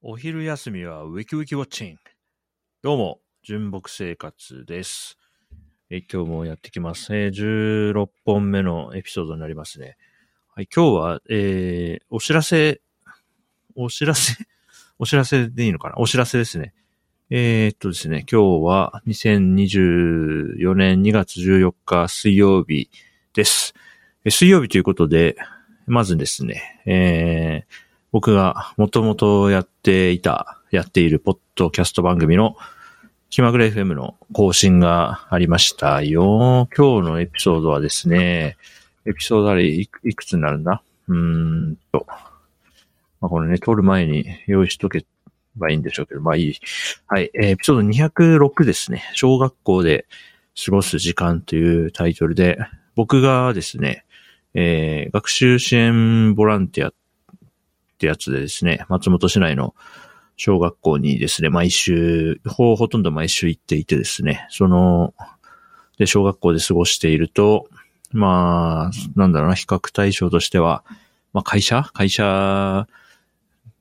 [0.00, 1.98] お昼休みはウィキウィキウォッチング。
[2.84, 5.18] どうも、純木生活です。
[5.90, 7.12] え今日もやってきます。
[7.16, 9.96] えー16本目のエピソードになりますね。
[10.54, 12.80] はい、今日は、えー、お知らせ、
[13.74, 14.34] お知らせ？
[15.00, 15.98] お知らせでいいのかな？
[15.98, 16.74] お知らせですね。
[17.30, 22.88] えー、っとですね、今日は2024年2月14日水曜日
[23.34, 23.74] です。
[24.28, 25.36] 水曜日ということで、
[25.88, 32.56] まずですね、えー、僕がもともとやっていた、やっているポッドキャスト番組の
[33.30, 36.68] 気まぐれ FM の更新がありましたよ。
[36.74, 38.56] 今日のエピソードはですね、
[39.04, 40.82] エピソードあれいくつになるんだ？
[41.08, 41.16] うー
[41.72, 42.06] んと。
[43.20, 45.04] まあ、これね、撮る前に用意しとけ
[45.56, 46.54] ばいいんでしょうけど、まあいい。
[47.08, 49.02] はい、エピソード206ですね。
[49.12, 50.06] 小学校で
[50.64, 52.58] 過ごす時間というタイトルで、
[52.94, 54.04] 僕がですね、
[54.54, 56.92] えー学習支援ボランティア
[57.98, 59.74] ってやつでですね、松本市内の
[60.36, 65.14] 小学校にですね、毎週、ほほとんど毎週行っていてですね、その、
[65.98, 67.68] で、小学校で過ごしていると、
[68.12, 70.84] まあ、なんだろうな、比較対象としては、
[71.32, 71.90] まあ会社？
[71.92, 72.86] 会社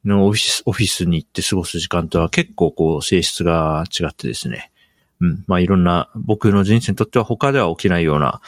[0.03, 4.71] のオフィス、オフィスに行って過ごす時間とは結構こう性質が違ってですね、
[5.21, 8.41] うん、まあいろんな、僕の人生にとっては他では起きないような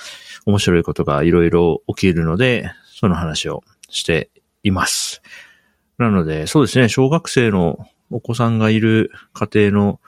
[0.47, 4.31] 面白いことがいろいろ起きるので、その話をして
[4.63, 5.21] います。
[6.00, 7.78] なので、そうですね、小学生の
[8.09, 10.00] お子さんがいる家庭の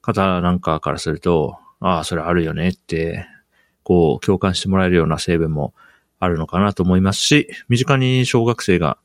[0.00, 3.26] 方なんかからすると、ああ、それあるよねって、
[3.82, 5.74] こう、共感してもらえるような成分も
[6.20, 8.96] あるのかなと思いますし、身近に小学生が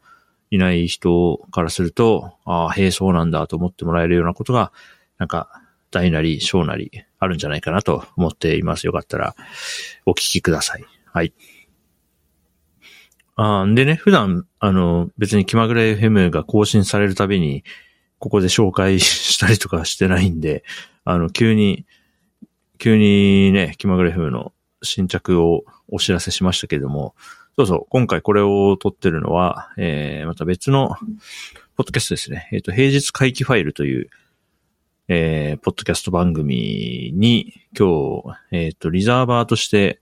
[0.52, 4.72] いない人からすると、ああ、へえ、そうなんだと思ってもらえるようなことが、
[5.18, 5.50] なんか、
[5.90, 8.86] 大なり小なりあるんじゃないかなと思っています。
[8.86, 9.34] よかったら
[10.06, 10.84] お聞きください。
[11.06, 11.34] はい。
[13.36, 17.64] あでね、普段、あの、別に気まぐれ FM が更新されるたびに、
[18.20, 20.64] ここで紹介 したりとかしてないんで、
[21.04, 21.86] あの、急に、
[22.78, 27.14] 急にね、気まぐれ FM の新着をお知らせしましたけれども、
[27.58, 30.96] そうそう、今回これを撮ってるのは、えー、また別の、
[31.76, 32.48] ポッドキャストですね。
[32.54, 34.10] えっ、と、平日回帰ファイルという、
[35.10, 40.00] えー、ポッドキャスト番組に、今日、えっ、と、リザーバーとして、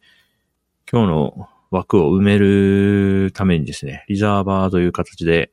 [0.91, 5.51] 今日の枠を埋めるためにですね、リザーバーという形で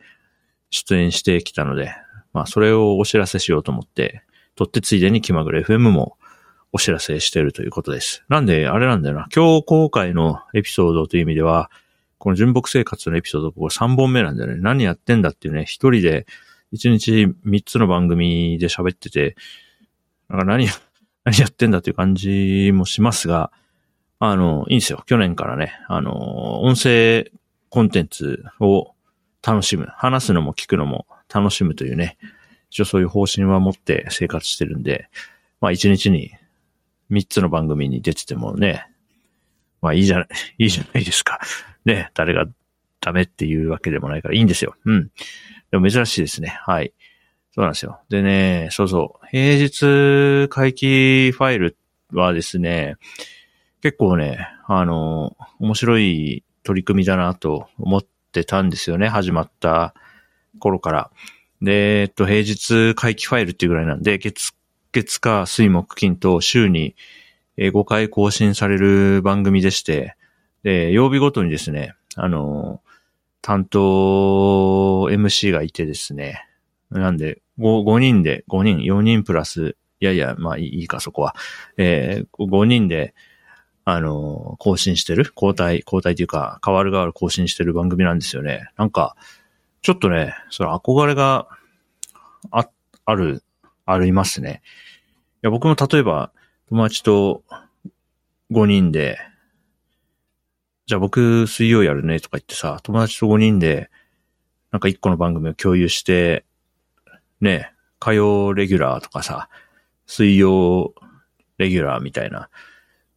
[0.69, 1.93] 出演してきたので、
[2.35, 4.23] まあ、それをお知らせしようと思って、
[4.55, 6.19] 撮ってついでに気まぐれ FM も
[6.73, 8.23] お知らせしているということです。
[8.29, 11.71] なんで、あれなんだよな、今日公開のエピソードという意味では、
[12.19, 14.61] この純木生活のエピソード、ここ3本目なんだよね。
[14.61, 16.27] 何やってんだっていうね、一人で
[16.75, 19.37] 1日3つの番組で喋ってて、
[20.29, 20.69] なんか何、
[21.25, 23.51] 何やってんだっていう感じもしますが、
[24.21, 25.03] あの、いいんですよ。
[25.07, 27.33] 去年からね、あの、音声
[27.71, 28.93] コンテンツを
[29.43, 29.87] 楽しむ。
[29.97, 32.19] 話すのも聞くのも楽しむというね、
[32.69, 35.09] 一応そういう方針は持って生活してるんで、
[35.63, 36.33] まあ一日に
[37.11, 38.87] 3つの番組に出ててもね、
[39.81, 41.41] まあいいじゃない、いいじゃないですか。
[41.87, 42.47] ね、誰が
[43.01, 44.75] ダメっていうわけでもないからいいんですよ。
[44.85, 45.11] うん。
[45.71, 46.59] でも珍しいですね。
[46.67, 46.93] はい。
[47.55, 48.01] そうなんですよ。
[48.11, 49.27] でね、そうそう。
[49.31, 51.77] 平日回帰ファイル
[52.13, 52.97] はですね、
[53.83, 59.09] 結構ね、あの、面白い取り組みだなと思ってたんですよね。
[59.09, 59.95] 始まった
[60.59, 61.11] 頃から。
[61.63, 64.53] で、えっと、平日回帰ファイルっていうぐらいなんで、月、
[64.93, 66.95] 月か水木金と週に
[67.57, 70.17] 5回更新される番組でして、
[70.63, 72.83] で、曜日ごとにですね、あの、
[73.43, 73.79] 担当
[75.11, 76.47] MC がいてですね、
[76.91, 81.35] なんで、5, 5人で、5人、4人プラス、いやいや、まあいいいいか、そこは。
[81.77, 83.15] えー、5人で、
[83.93, 85.33] あの、更新してる？
[85.35, 88.69] 交代、交代というか、変わる変わる更新してる番組なんですよね。
[88.77, 89.17] なんか、
[89.83, 91.49] ちょっとね、その憧れが
[92.51, 92.69] あ、
[93.05, 93.43] ある、
[93.87, 94.63] ありますね。
[95.37, 96.33] いや、僕も例えば、
[96.69, 97.43] 友達と
[98.53, 99.19] 5人で、
[100.87, 103.91] じゃあ僕水曜やるねとか言ってさ、友達と5人で、
[104.71, 106.45] なんか1個の番組を共有して、
[107.41, 109.49] ね、火曜レギュラーとかさ、
[110.07, 110.95] 水曜
[111.59, 112.49] レギュラーみたいな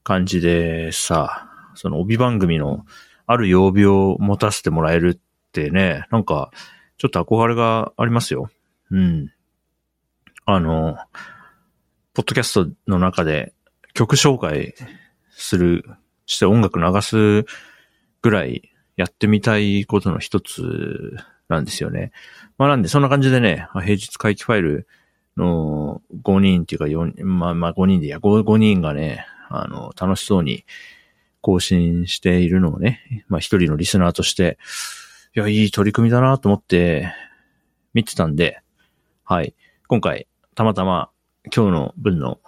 [0.03, 2.85] 感じでさ、その帯番組の
[3.25, 6.51] ある曜日を持たせてもらえるってね、なんか、
[6.97, 8.49] ちょっと憧れがありますよ。
[8.91, 9.31] うん。
[10.45, 10.97] あの、
[12.13, 13.53] ポッドキャストの中で
[13.93, 14.75] 曲紹介
[15.31, 15.83] する、
[16.25, 17.45] して音楽流す
[18.21, 21.17] ぐらいやってみたいことの一つ
[21.49, 22.11] なんですよね。
[22.57, 24.87] まあなんでそんな感じでね、平日回帰ファイル
[25.37, 30.65] の5人っていうか4、まあまあ5人でいや、5, 5人がね、あの、楽しそうに
[31.41, 34.57] 更新しているのをね、まあ一人のリスナーとして、
[35.35, 37.13] いや、いい取り組みだなと思って
[37.93, 38.61] 見てたんで、
[39.23, 39.55] はい。
[39.87, 41.09] 今回、たまたま
[41.53, 42.39] 今日の分の、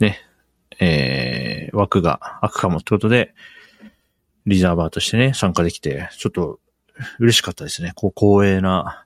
[0.00, 0.18] ね、
[0.80, 3.34] えー、枠が開くかもってことで、
[4.46, 6.60] リザーバーとしてね、参加できて、ちょっと
[7.18, 7.92] 嬉しかったですね。
[7.94, 9.04] こう、光栄な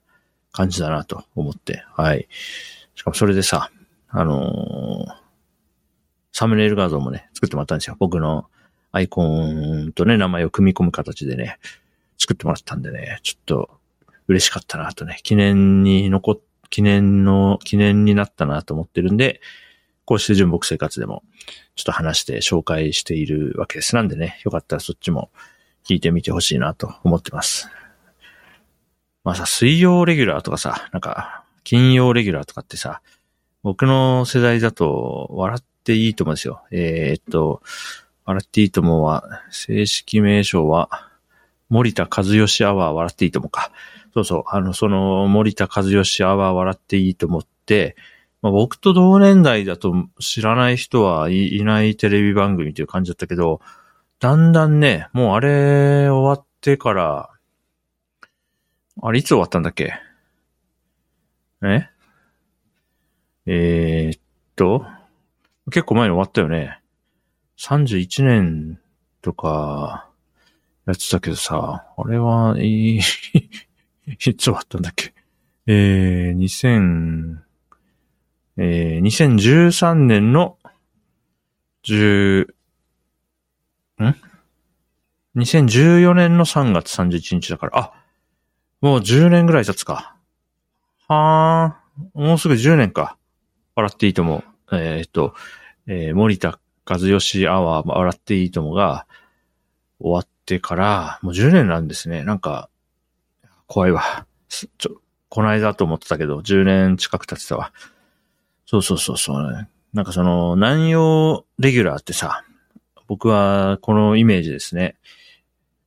[0.53, 1.85] 感じだなと思って。
[1.95, 2.29] はい。
[2.95, 3.71] しかもそれでさ、
[4.09, 5.28] あのー、
[6.39, 7.97] サムネイル画像もね、作ってもらったんですよ。
[7.99, 8.47] 僕の
[8.93, 11.59] アイコンとね、名前を組み込む形でね、
[12.17, 13.71] 作ってもらったんでね、ちょっと
[14.29, 16.39] 嬉しかったなとね、記念に残っ、
[16.71, 19.41] 記念の、記念になったなと思ってるんで、
[20.05, 21.25] こうして純木生活でも、
[21.75, 23.97] ちょっと話して紹介しているわけです。
[23.97, 25.31] なんでね、よかったらそっちも
[25.85, 27.69] 聞いてみてほしいなと思ってます。
[29.25, 33.03] まあさ、水曜レギュラーとかさ、なんか、金曜レギュラーとかってさ、
[33.65, 36.63] 僕の世代だと、笑っていいと思うんですよ。
[36.71, 37.63] えー、っと、
[38.27, 41.09] 笑っていいともは、正式名称は、
[41.71, 43.73] 森田和義アワー笑っていいともか。
[44.13, 44.43] そうそう。
[44.49, 47.97] あの、その、森田和義アワー笑っていいと思って、
[48.43, 53.61] まあ、僕と同年代だと知らない人はいいないテレビ番組という感じだったけど、
[54.21, 57.31] だんだんね、もうあれ終わってから、
[59.01, 59.95] あれいつ終わったんだっけ？
[61.63, 61.89] え？
[63.47, 64.21] えー、っ
[64.55, 64.85] と、
[65.71, 66.81] 結構前に終わったよね。
[67.59, 68.81] 31年
[69.23, 70.09] とか、
[70.87, 73.01] やってたけどさ、あれは、いい
[74.07, 75.13] いつ終わったんだっけ？
[75.67, 77.39] えー、2000、
[78.57, 80.57] えー、2013年の
[81.85, 84.17] 10、ん
[85.37, 87.93] ?2014 年の3月31日だから、あ、
[88.81, 90.17] もう10年ぐらい経つか。
[91.07, 93.19] はー、もうすぐ10年か。
[93.75, 94.43] 笑っていいとも。
[94.73, 95.35] えー、っと、
[95.87, 99.07] えー、森田和義アワー、笑っていいともが
[100.01, 102.25] 終わってから、もう10年なんですね。
[102.25, 102.71] なんか、
[103.67, 104.27] 怖いわ。
[104.49, 107.73] ちょ、この間と思ってたけど、10年近く経ってたわ。
[108.67, 109.69] そうそうそうそう、ね。
[109.93, 112.45] なんかその、南洋レギュラーってさ、
[113.07, 114.97] 僕はこのイメージですね。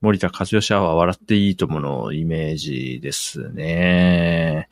[0.01, 4.68] 森田和義アワー笑っていいとものイメージですね。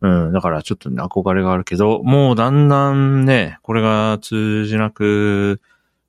[0.00, 5.60] うん、だからちょっとね、憧れがあるけど、もうだんだんね、これが通じなく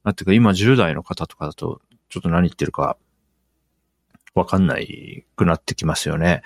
[0.03, 2.97] なってか、今10代の方とかだと、ちょっと何言ってるか、
[4.35, 6.43] わかんないくなってきますよね。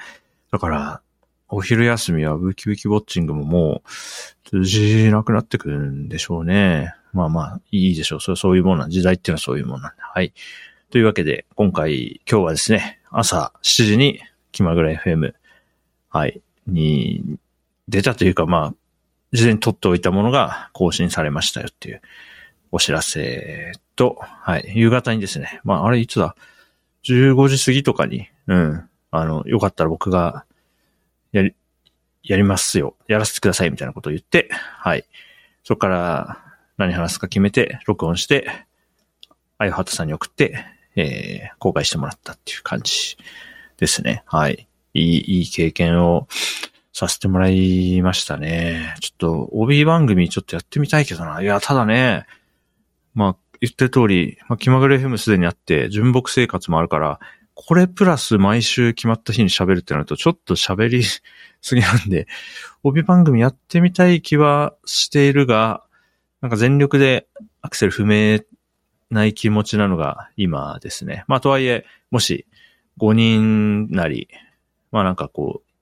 [0.52, 1.02] だから、
[1.50, 3.90] お昼休みはウキウキウォッチングももう
[4.50, 6.96] 通じなくなってくるんでしょうね。
[7.12, 8.22] まあまあ、いいでしょう。
[8.22, 10.02] それそういうもんなん、時代っていうのはそういうもんなんで。
[10.02, 10.34] はい。
[10.90, 14.20] というわけで、今回、今日はですね、朝7時に
[14.52, 15.34] 気まぐれ FM、
[16.10, 17.38] はい、に
[17.88, 18.74] 出たというか、まあ、
[19.32, 22.02] 事前に撮っておいたものが更新されましたよっていう
[22.72, 26.36] お知らせと、はい、夕方にですね、まあ、あれいつだ
[27.04, 30.46] ?15 時過ぎとかに、うん、あの、よかったら僕が、
[31.32, 31.54] やり、
[32.24, 32.96] やりますよ。
[33.08, 35.06] やらせてくださいみたいなことを言って、はい。
[35.64, 36.44] そこから
[36.78, 38.48] 何話すか決めて、録音して、
[39.58, 40.66] あゆはたさんに送って、
[40.96, 43.18] えー、公開してもらったっていう感じ
[43.78, 44.24] ですね。
[44.26, 44.68] はい。
[44.96, 46.28] いい、いい経験を
[46.94, 48.96] させてもらいましたね。
[49.02, 51.42] ちょっと、帯番組ちょっとやってみたいけどな。
[51.42, 52.26] いや、ただね、
[53.16, 57.20] まあ、言ってる通り、まあ、気まぐれ FM すでにあって、純木生活もあるから、
[57.56, 61.04] これプラス毎週決まった日に喋るってなると、ちょっと喋り
[61.62, 62.28] すぎなんで、
[62.84, 65.84] 帯番組やってみたい気はしているが、
[66.42, 67.28] なんか全力で
[67.62, 68.46] アクセル踏め
[69.10, 71.24] ない気持ちなのが今ですね。
[71.28, 72.46] まあとはいえ、もし
[73.00, 74.28] 5人なり、
[74.92, 75.73] まあなんかこう、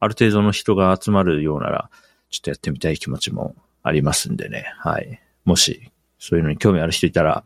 [0.00, 1.90] ある程度の人が集まるようなら、
[2.30, 4.72] ちょっとやってみたい気持ちもありますんでね。
[4.78, 5.20] はい。
[5.44, 7.44] もし、そういうのに興味ある人いたら、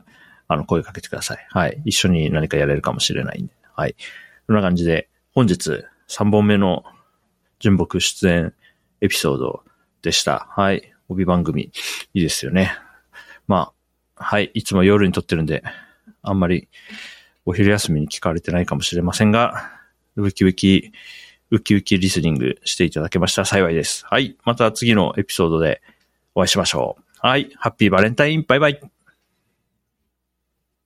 [0.49, 1.47] あの、声かけてください。
[1.51, 1.81] はい。
[1.85, 3.55] 一緒に何かやれるかもしれないんで。
[3.75, 3.95] はい。
[4.47, 6.85] そんな感じで、本日3本目の
[7.59, 8.55] 純木出演
[9.01, 9.63] エピソード
[10.03, 10.49] でした。
[10.51, 10.93] はい。
[11.09, 11.71] 帯番組、い
[12.15, 12.75] いですよね。
[13.47, 13.73] ま
[14.17, 14.51] あ、はい。
[14.55, 15.63] いつも夜に撮ってるんで、
[16.23, 16.69] あんまり
[17.45, 19.71] お昼休みに聞かれてないかもしれませんが、
[20.17, 20.93] ウキウキ
[21.53, 24.07] ウキウキリスニングしていただけましたら幸いです。
[24.07, 24.37] はい。
[24.45, 25.83] また次のエピソードで
[26.35, 27.05] お会いしましょう。
[27.21, 27.51] はい。
[27.57, 28.45] ハッピーバレンタイン。
[28.49, 28.81] バイバイ。